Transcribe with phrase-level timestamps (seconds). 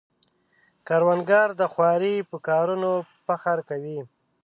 [0.87, 2.91] کروندګر د خوارۍ په کارونو
[3.25, 3.99] فخر کوي